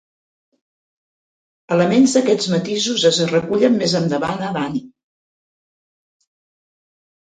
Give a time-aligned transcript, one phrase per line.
[1.75, 4.85] Elements d'aquests matisos es recullen més endavant a Danny!